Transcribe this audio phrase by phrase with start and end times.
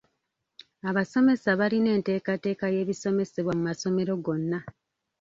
[0.89, 4.59] Abasomesa balina enteekateeka y’ebisomesebwa mu masomero gonna.